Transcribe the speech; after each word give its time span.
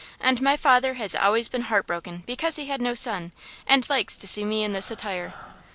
And 0.19 0.41
my 0.41 0.57
father 0.57 0.95
has 0.95 1.13
always 1.13 1.47
been 1.47 1.61
heart 1.69 1.85
broken 1.85 2.23
because 2.25 2.55
he 2.55 2.65
had 2.65 2.81
no 2.81 2.95
son, 2.95 3.33
and 3.67 3.87
likes 3.87 4.17
to 4.17 4.27
see 4.27 4.43
me 4.43 4.63
in 4.63 4.73
this 4.73 4.89
attire. 4.89 5.35